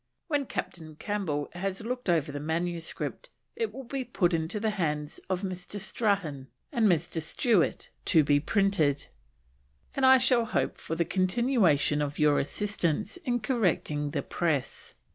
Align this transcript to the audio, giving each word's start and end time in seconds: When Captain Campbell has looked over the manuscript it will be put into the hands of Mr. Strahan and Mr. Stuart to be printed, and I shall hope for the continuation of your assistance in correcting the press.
When 0.29 0.47
Captain 0.47 0.95
Campbell 0.95 1.47
has 1.53 1.81
looked 1.85 2.09
over 2.09 2.31
the 2.31 2.39
manuscript 2.39 3.29
it 3.55 3.71
will 3.71 3.83
be 3.83 4.03
put 4.03 4.33
into 4.33 4.59
the 4.59 4.71
hands 4.71 5.19
of 5.29 5.43
Mr. 5.43 5.79
Strahan 5.79 6.47
and 6.71 6.87
Mr. 6.87 7.21
Stuart 7.21 7.91
to 8.05 8.23
be 8.23 8.39
printed, 8.39 9.05
and 9.93 10.03
I 10.03 10.17
shall 10.17 10.45
hope 10.45 10.79
for 10.79 10.95
the 10.95 11.05
continuation 11.05 12.01
of 12.01 12.17
your 12.17 12.39
assistance 12.39 13.17
in 13.17 13.41
correcting 13.41 14.09
the 14.09 14.23
press. 14.23 14.95